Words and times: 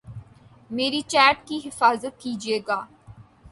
میری 0.71 1.01
چیٹ 1.01 1.37
کی 1.47 1.59
حفاظت 1.65 2.19
کیجئے 2.21 2.59
گا 2.67 2.79